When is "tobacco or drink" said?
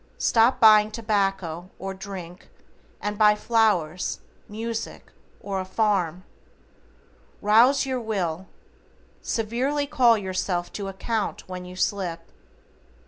0.89-2.49